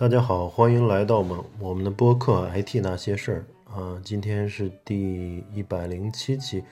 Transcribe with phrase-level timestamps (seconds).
[0.00, 3.44] 大家好，欢迎来到我们我们的播客《IT 那些事儿》
[3.78, 6.64] 啊，今天是第一百零七期，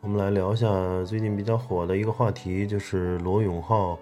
[0.00, 0.66] 我们来聊一下
[1.04, 3.96] 最近比较火的一个话题，就是罗永浩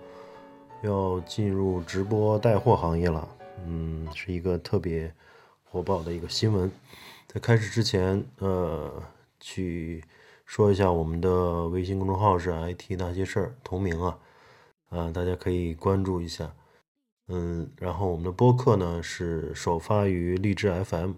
[0.83, 3.29] 要进入直播带货行业了，
[3.67, 5.13] 嗯，是一个特别
[5.63, 6.73] 火爆的一个新闻。
[7.27, 8.91] 在开始之前，呃，
[9.39, 10.03] 去
[10.47, 14.19] 说一下我们的微信公众号是 “IT 那些事儿”同名啊，
[14.89, 16.51] 啊，大家可以关注一下。
[17.33, 21.13] 嗯，然后我们的播客呢是首发于荔枝 FM，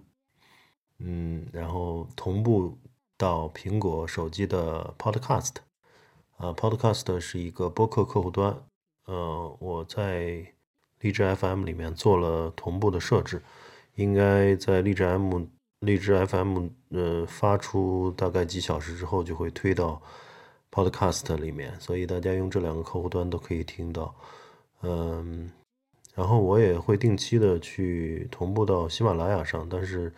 [0.98, 2.76] 嗯，然后同步
[3.16, 5.54] 到苹果手机的 Podcast，
[6.36, 8.62] 啊，Podcast 是一个播客客户端，
[9.06, 10.46] 呃，我在
[11.00, 13.42] 荔枝 FM 里面做了同步的设置，
[13.94, 15.46] 应该在荔枝 M、
[15.80, 20.02] 荔枝 FM 呃发出大概几小时之后就会推到
[20.70, 24.14] Podcast 里面，所以大家用这两个客户端都可以听到，
[24.82, 25.50] 嗯。
[26.14, 30.12] 然后我也会定期的去同步到喜马拉雅上，但是，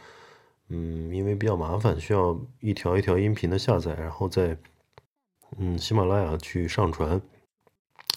[0.69, 4.57] 嗯，因为比较麻烦，需要一条一条音频的下载，然后再，
[5.57, 7.21] 嗯，喜马拉雅去上传，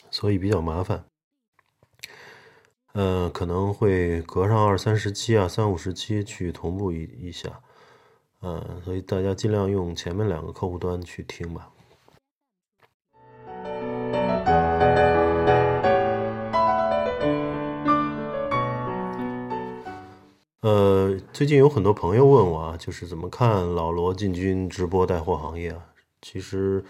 [0.10, 1.06] 所以比较麻烦。
[2.94, 7.62] 嗯，可能会隔上二三十期啊，三五十期去同步一一下，
[8.42, 11.72] 嗯，所以大家尽量用前面两个客户端去听吧。
[20.62, 25.86] 呃，最近有很多朋友问我啊，就是怎么看老罗进军直播带货行业啊？
[26.20, 26.84] 其实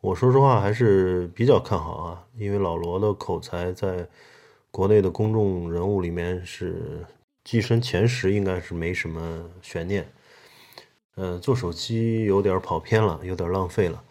[0.00, 4.08] 我说实话还是比较看好啊，因为老罗的口才在
[4.70, 7.04] 国内的公众人物里面是
[7.44, 10.10] 跻身前十，应该是没什么悬念。
[11.16, 14.02] 呃，做手机有点跑偏了，有点浪费了。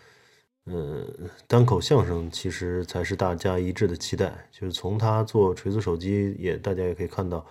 [0.68, 1.08] 嗯，
[1.48, 7.44] 单口相声其实才是大家一致的期待，就是从他做锤子手机也，大家也可以看到。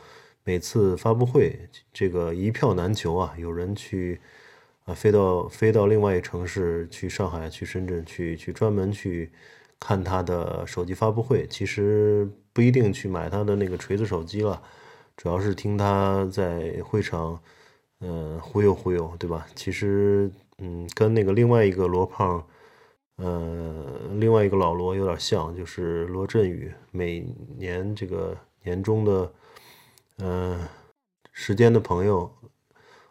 [0.43, 3.35] 每次发布会，这个一票难求啊！
[3.37, 4.19] 有人去
[4.85, 9.31] 啊，飞到飞到另外一城市，去上海、去深圳，去去专门去
[9.79, 11.47] 看他的手机发布会。
[11.47, 14.61] 其实不一定去买他的那个锤子手机了，
[15.15, 17.39] 主要是听他在会场，
[18.01, 19.47] 嗯，忽悠忽悠，对吧？
[19.55, 22.45] 其实，嗯，跟那个另外一个罗胖，
[23.17, 27.21] 呃，另外一个老罗有点像，就是罗振宇，每
[27.59, 28.35] 年这个
[28.65, 29.31] 年终的。
[30.23, 30.69] 嗯，
[31.33, 32.31] 时间的朋友，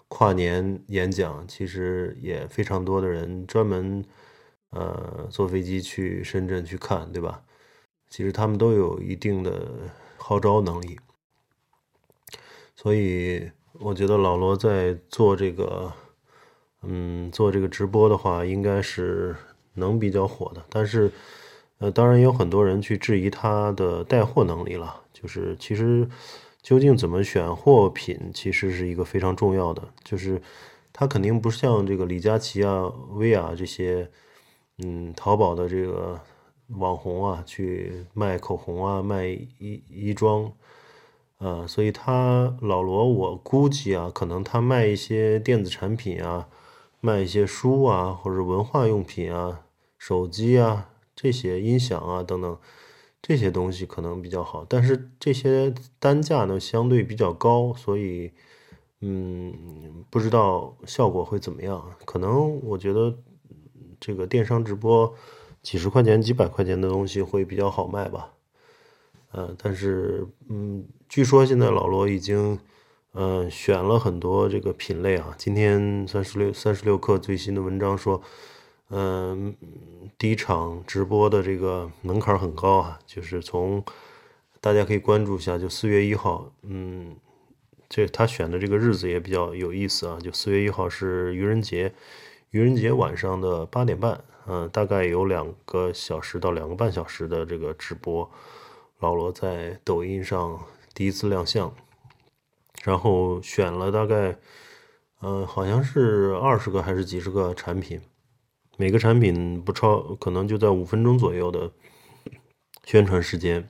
[0.07, 4.05] 跨年演讲其实也非常多的人专门
[4.69, 7.41] 呃坐飞机去深圳去看，对吧？
[8.09, 9.71] 其实他们都有一定的
[10.17, 10.99] 号召能力，
[12.75, 15.91] 所以我觉得老罗在做这个，
[16.83, 19.35] 嗯，做这个直播的话，应该是
[19.73, 20.63] 能比较火的。
[20.69, 21.11] 但是，
[21.79, 26.07] 呃，当然有很多人去质疑他的带货能力了，就是其实。
[26.61, 29.87] 究竟怎么选货品，其实是一个非常重要的。
[30.03, 30.41] 就是
[30.91, 34.09] 它肯定不像这个李佳琦啊、薇娅这些，
[34.79, 36.19] 嗯，淘宝的这个
[36.67, 40.51] 网红啊，去卖口红啊、卖衣衣装，
[41.37, 46.49] 啊，所以他老罗，我估计啊，可能他卖一些电子产品啊，
[46.99, 49.61] 卖一些书啊，或者文化用品啊、
[49.97, 52.57] 手机啊这些音响啊等等。
[53.21, 58.31] 这些东西可能比较好，但是这些单价呢相对比较高，所以，
[59.01, 61.91] 嗯，不知道效果会怎么样。
[62.05, 63.19] 可能我觉得
[63.99, 65.13] 这个电商直播
[65.61, 68.33] 几十块钱、几百块钱的东西会比较好卖吧。
[69.31, 72.57] 呃，但是，嗯，据说现在老罗已经，
[73.13, 75.35] 嗯，选了很多这个品类啊。
[75.37, 78.21] 今天三十六三十六氪最新的文章说。
[78.91, 79.55] 嗯，
[80.17, 83.83] 第一场直播的这个门槛很高啊，就是从
[84.59, 87.15] 大家可以关注一下，就四月一号，嗯，
[87.87, 91.93] 这他选的这个日子也比较有意思啊，就四月一号是愚人节，
[92.49, 98.27] 愚人节晚上的八点半，嗯，大概有两个小时到两个半小时的这个直播，
[98.97, 100.59] 老罗在抖音上
[100.95, 101.71] 第一次亮相，
[102.83, 104.35] 然后选了大概，
[105.21, 108.01] 嗯，好像是二十个还是几十个产品。
[108.79, 111.69] 每个产品不超，可能就在五分钟左右的
[112.85, 113.67] 宣传时间，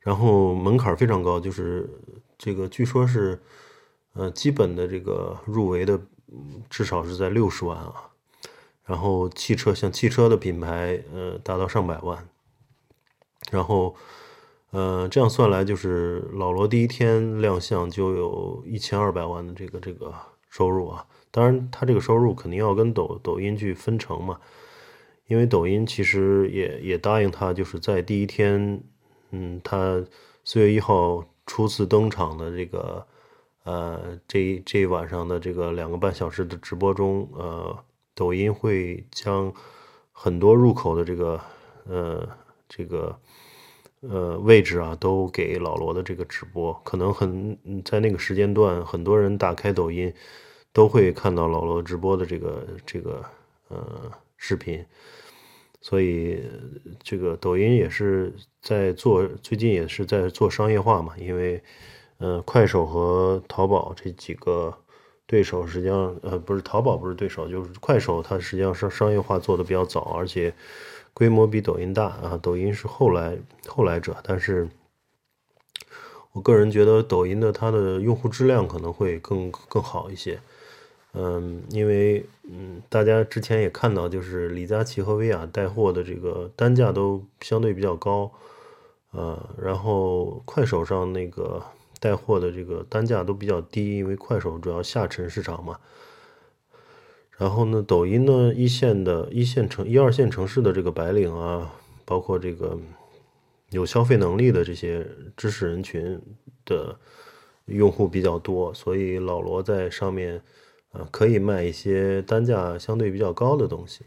[0.00, 1.88] 然后门槛非常高，就是
[2.36, 3.40] 这个据说是，
[4.12, 5.98] 呃，基本的这个入围的
[6.68, 8.10] 至少是在六十万啊，
[8.84, 12.28] 然后汽车像汽车的品牌，呃，达到上百万，
[13.50, 13.96] 然后，
[14.68, 20.12] 呃，这样算来就是老罗第一天亮相就有一千二百万的这个这个
[20.50, 21.06] 收入啊。
[21.30, 24.40] 当然，他这个收入肯定要跟抖抖音去分成嘛，
[25.26, 28.82] 因为抖音其实也也答应他，就是在第一天，
[29.32, 30.02] 嗯，他
[30.44, 33.06] 四月一号初次登场的这个
[33.64, 37.76] 呃这这一晚上的这个两个半小时的直播中，呃，
[38.14, 39.52] 抖音会将
[40.12, 41.40] 很多入口的这个
[41.84, 42.28] 呃
[42.68, 43.18] 这个
[44.00, 50.12] 呃位置啊都给老罗的这个直播，可能很在那个时间段，很多人打开抖音
[50.76, 53.24] 都会看到老罗直播的这个这个
[53.68, 54.84] 呃视频。
[55.80, 56.42] 所以，
[57.02, 61.14] 这个抖音也是在做，最近也是在做商业化嘛。
[61.16, 61.62] 因为，
[62.18, 64.76] 呃，快手和淘宝这几个
[65.26, 70.52] 对手，实际上，呃，不是淘宝不是对手，就是快手，它实际上是商业化做的比较早，而且
[71.14, 72.38] 规模比抖音大啊。
[72.42, 74.68] 抖音是后来后来者，但是
[76.32, 80.38] 我个人觉得抖音的它的用户质量可能会更更好一些。
[81.18, 88.30] 嗯，因为嗯，大家之前也看到，就是李佳琦和薇娅带货的这个单价都相对比较高，
[89.12, 91.62] 呃，然后快手上那个
[92.00, 95.78] 带货的这个单价都比较低，因为快手主要下沉市场嘛。
[97.38, 101.72] 然后呢，抖音呢，一线的一线城、一二线城市的这个白领啊，
[102.04, 102.78] 包括这个
[103.70, 106.20] 有消费能力的这些知识人群
[106.66, 106.98] 的
[107.64, 110.42] 用户比较多，所以老罗在上面。
[111.10, 114.04] 可以卖一些单价相对比较高的东西。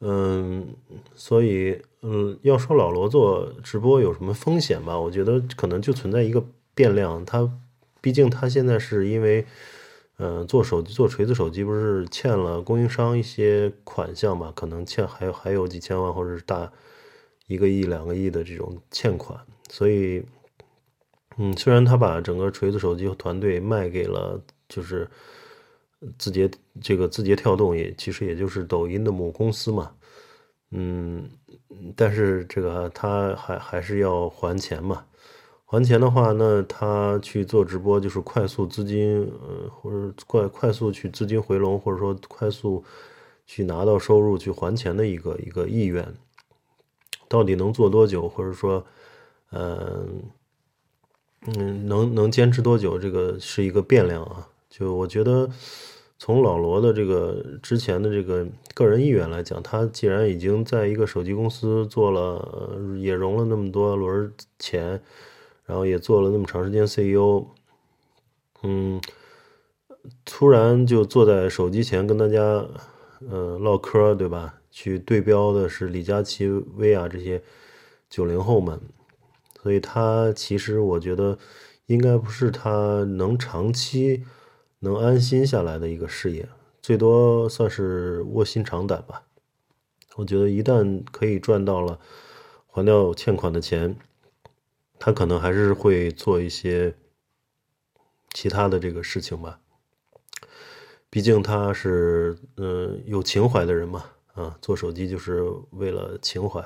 [0.00, 0.76] 嗯，
[1.16, 4.96] 所以，嗯，要说老罗做直播有什么风险吧？
[4.96, 7.50] 我觉得可能就存在一个变量，他
[8.00, 9.44] 毕竟他现在是因为，
[10.18, 14.52] 嗯，做手机做锤子手机不是欠了供应商一些款项嘛？
[14.54, 16.70] 可能欠还有还有几千万或者是大
[17.48, 19.36] 一个亿两个亿的这种欠款，
[19.68, 20.24] 所以，
[21.38, 24.40] 嗯，虽然他把整个锤子手机团队卖给了。
[24.68, 25.08] 就是
[26.16, 26.50] 字节
[26.80, 29.92] 这个字节跳动也其实也就是抖音的母公司嘛，
[30.70, 31.28] 嗯，
[31.96, 35.04] 但是这个他还还是要还钱嘛，
[35.64, 42.84] 还钱的话，那他去做直播就是快速资金，呃，或者快快速去资金回笼，或者说快速
[43.46, 46.14] 去拿到收入去还钱的一个一个意愿，
[47.28, 48.86] 到底能做多久，或者说，
[49.50, 50.22] 嗯
[51.46, 54.48] 嗯，能能坚持多久，这个是一个变量啊。
[54.78, 55.50] 就我觉得，
[56.20, 65.02] 从老罗的这个之前的这个个人意愿来讲，他既然已经在一个手机公司做了，也融了那么多轮钱，
[65.64, 67.46] 然后也做了那么长时间 CEO，
[68.62, 69.00] 嗯，
[70.24, 72.64] 突然就坐在手机前跟大家，
[73.28, 74.60] 呃，唠嗑，对吧？
[74.70, 76.46] 去对标的是李佳琦、
[76.76, 77.42] 薇娅这些
[78.08, 78.80] 九零后们，
[79.60, 81.36] 所以他其实我觉得
[81.86, 84.22] 应该不是他能长期。
[84.80, 86.48] 能安心下来的一个事业，
[86.80, 89.24] 最多算是卧薪尝胆吧。
[90.16, 91.98] 我觉得一旦可以赚到了
[92.66, 93.96] 还掉欠款的钱，
[94.98, 96.94] 他可能还是会做一些
[98.32, 99.60] 其他的这个事情吧。
[101.10, 104.04] 毕竟他是嗯有情怀的人嘛，
[104.34, 106.62] 啊，做手机就是为了情怀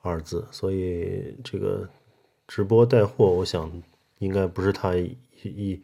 [0.00, 1.88] 二字，所以这个
[2.46, 3.82] 直播带货，我想
[4.18, 5.82] 应该不是他一一。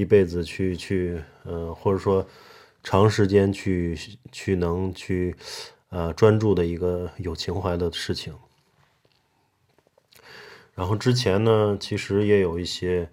[0.00, 2.26] 一辈子去去，呃，或者说
[2.82, 3.94] 长时间去
[4.32, 5.36] 去能去，
[5.90, 8.34] 呃，专注的一个有情怀的事情。
[10.74, 13.10] 然后之前呢，其实也有一些，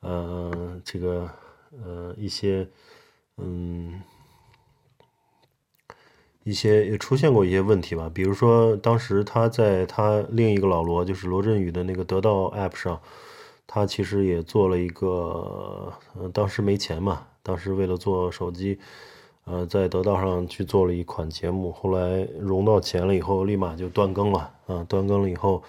[0.00, 1.30] 呃，这个，
[1.82, 2.68] 呃，一些，
[3.38, 4.02] 嗯，
[6.44, 8.10] 一些也出现过一些问题吧。
[8.12, 13.00] 比如说，当时他在他另一个老罗，就是罗振宇的那个得到 App 上。
[13.66, 18.78] 他其实也做了一个，呃，当时没钱嘛，当时为了做手机，
[19.44, 25.62] 呃，在得到上去做了一款节目，后来融到钱了以后，立马就断更了，啊，断更了以后，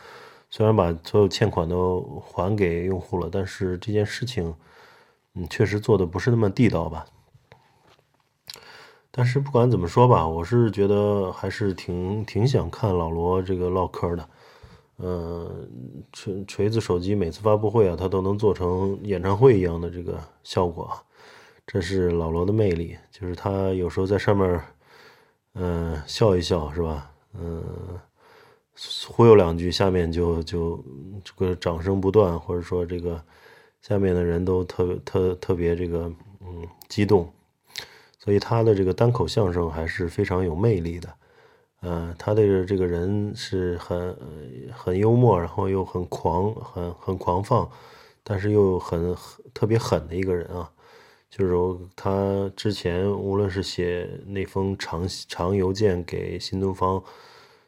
[0.50, 4.54] 虽然把所有欠款都还给用户了，但是这件事情，
[5.34, 7.06] 嗯，确实做的不是那么地道吧。
[9.10, 14.30] 但是不管怎么说吧，我是觉得还是挺挺想看老罗这个唠嗑的。
[15.00, 15.70] 嗯，
[16.12, 20.92] 锤锤子手机每次发布会啊，它都能做成演唱会一样的这个效果，
[21.68, 22.98] 这是老罗的魅力。
[23.12, 24.60] 就是他有时候在上面，
[25.54, 27.12] 嗯，笑一笑是吧？
[27.34, 27.64] 嗯，
[29.08, 30.84] 忽悠两句，下面就就
[31.24, 33.22] 这个掌声不断，或者说这个
[33.82, 36.12] 下面的人都特别特特别这个
[36.42, 37.32] 嗯激动，
[38.18, 41.14] 所以他的这个单口相声还是非常有魅力的。
[41.82, 44.18] 呃，他的这个人是很
[44.72, 47.70] 很幽默，然后又很狂，很很狂放，
[48.24, 49.16] 但是又很
[49.54, 50.72] 特别狠的一个人啊。
[51.30, 51.54] 就是
[51.96, 57.04] 他之前无论是写那封长长邮件给新东方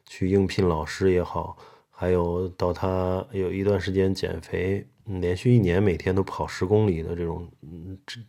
[0.06, 1.58] 去应聘老师也好，
[1.92, 8.20] 还有到他有一段时间减肥，连续一年每天都跑十公里的这种，嗯，这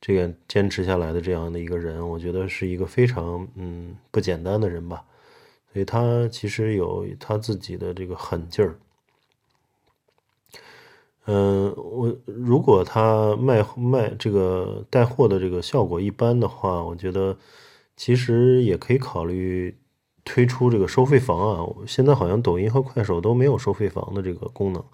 [0.00, 5.04] 这个坚持下来的这样的一个人，我觉得是一个非常嗯不简单的人吧。
[5.72, 8.78] 所以他其实有他自己的这个狠劲儿。
[11.26, 17.36] 嗯，我如果他卖卖这个带货的这个效果一般的话，我觉得
[17.96, 19.76] 其实也可以考虑。
[20.24, 24.84] 推出这个收费房啊，现在好像抖音和快手都没有收费房的这个功能。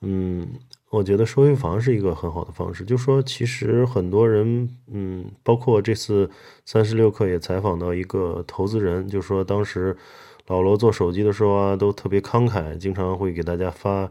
[0.00, 0.48] 嗯，
[0.94, 2.84] 我觉得收费房是一个很好的方式。
[2.84, 6.30] 就说其实很多人，嗯，包括这次
[6.64, 9.96] 三十六氪也采访到一个投资人，就说当时
[10.46, 14.10] 老罗做手机的时候啊，都特别慷慨，经常会给大家发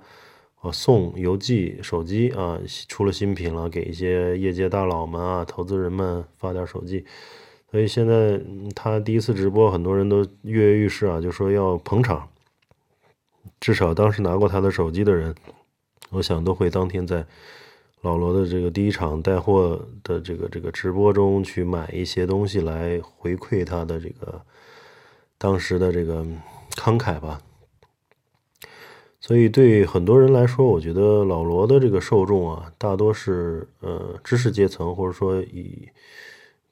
[0.60, 2.60] 啊送邮寄手机啊，
[2.90, 7.06] 出了新品了，给一些业界大佬们啊、投资人们发点手机。
[7.72, 8.40] 所以现在
[8.76, 12.28] 他第一次直播，很多人都跃跃欲试啊，就说要捧场。
[13.60, 15.34] 至少当时拿过他的手机的人，
[16.14, 17.26] 我想都会当天在
[18.02, 24.42] 老罗的这个第一场带货的这个这个直播中去买一些东西来回馈他的这个
[25.38, 26.26] 当时的这个
[26.76, 27.42] 慷慨吧。
[29.20, 35.90] 所以对很多人来说，我觉得老罗的这个受众啊，大多是呃知识阶层，或者说以。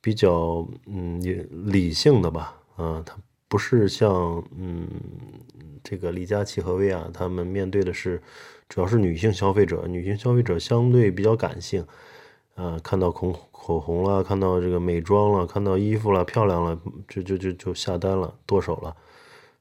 [0.04, 1.22] 比较嗯
[1.72, 3.16] 理性的吧，啊，他
[3.52, 4.88] 不是像嗯
[5.84, 8.22] 这个李佳琦和薇娅他们面对的是
[8.70, 11.86] 主要是女性消费者，女性消费者相对比较感性，
[12.56, 16.80] 啊，看到口口红了，看到这个美妆了，看到衣服了，漂亮了，
[17.10, 18.96] 就就就就下单了，剁手了。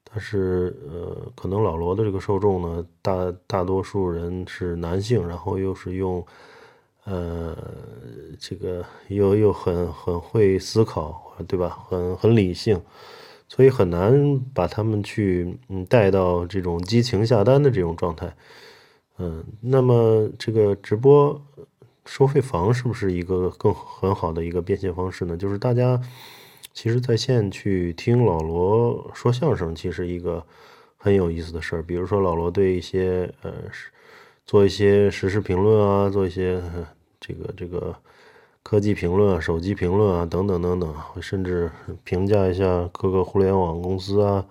[0.04, 6.24] 但是呃，可能老罗的这个受众呢，大大多数人是男性，然后又是用。
[7.04, 7.56] 呃，
[8.38, 11.78] 这个又又很很会思考，对吧？
[11.88, 12.80] 很很理性，
[13.50, 18.34] 所以很难把他们去嗯带到这种激情下单的这种状态。
[19.18, 21.38] 嗯，那么这个直播
[22.06, 25.36] 收费房是不是一个更很好的一个变现方式呢？
[25.36, 26.00] 就是大家
[26.72, 30.42] 其实在线去听老罗说相声，其实一个
[30.96, 31.82] 很有意思的事儿。
[31.82, 33.52] 比如说老罗对一些呃。
[34.46, 36.60] 做一些实时评论啊，做一些
[37.20, 37.94] 这个这个
[38.62, 41.70] 科技评论啊、手机评论啊等等等等，甚至
[42.04, 44.46] 评价一下各个互联网公司啊，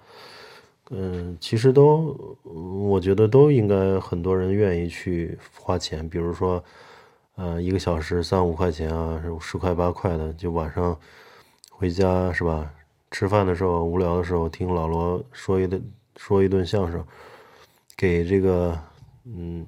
[0.89, 6.63] 嗯，其实都我觉得都应该很多人愿意去花钱，比如说，
[7.35, 10.97] 呃，一个小时三五块钱啊，十块八块的，就晚上
[11.69, 12.71] 回家是吧？
[13.11, 15.83] 吃饭的时候无聊的时候听老罗说一顿
[16.17, 17.05] 说一顿相声，
[17.95, 18.77] 给这个。
[19.31, 19.63] 嗯，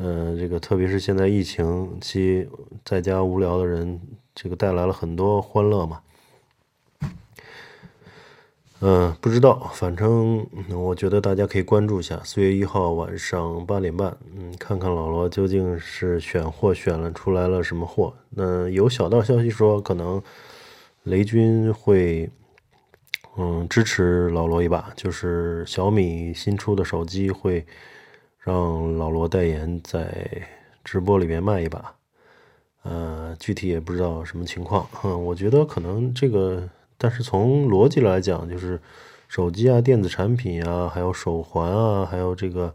[0.00, 2.48] 呃，这个特别是现在疫情期
[2.84, 4.00] 在家无聊的人，
[4.32, 6.00] 这个带来了很多欢乐嘛。
[8.80, 18.14] 嗯，不知道，反正我觉得大家可以关注一下，四月一号晚上八点半，嗯，看看老罗究竟是选货选了出来了什么货。
[18.30, 20.22] 那有小道消息说，可能
[21.02, 22.30] 雷军会
[23.36, 27.66] 嗯支持老罗一把，就是小米新出的手机会。
[28.48, 30.08] 让老罗代言在
[30.82, 31.94] 直播里面卖一把，
[32.82, 34.88] 呃，具体也不知道什么情况。
[35.04, 38.80] 嗯，我觉得可能这个，但是从逻辑来讲，就是
[39.28, 42.74] 手机啊、电子产品啊，还有手环啊，还有这个，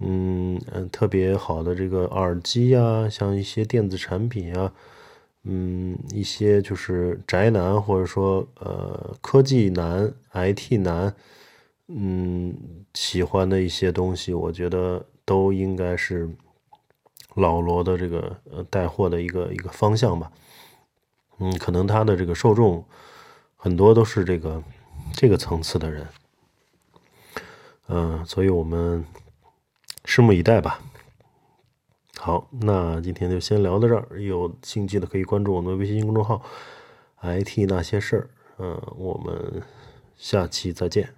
[0.00, 4.72] 嗯嗯，特别好的这个耳机啊，像一些电子产品啊，
[5.42, 11.14] 嗯，一些就是宅男或者说呃科技男、IT 男。
[11.88, 16.28] 嗯，喜欢的一些东西，我觉得都应该是
[17.34, 20.32] 老罗的这个呃带货的一个一个方向吧。
[21.38, 22.84] 嗯，可能他的这个受众
[23.56, 24.62] 很多都是这个
[25.12, 26.06] 这个层次的人。
[27.88, 29.04] 嗯，所以我们
[30.04, 30.80] 拭目以待吧。
[32.18, 34.20] 好，那今天就先聊到这儿。
[34.20, 36.42] 有兴趣的可以关注我们的微信公众号
[37.22, 38.30] “IT 那些事儿”。
[38.58, 39.62] 嗯，我们
[40.16, 41.14] 下期再见。